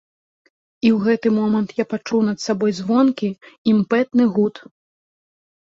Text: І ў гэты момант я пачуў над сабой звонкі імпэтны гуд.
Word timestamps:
І 0.87 0.87
ў 0.91 0.93
гэты 1.05 1.27
момант 1.39 1.69
я 1.81 1.85
пачуў 1.93 2.19
над 2.31 2.37
сабой 2.47 2.71
звонкі 2.79 3.29
імпэтны 3.75 4.23
гуд. 4.35 4.55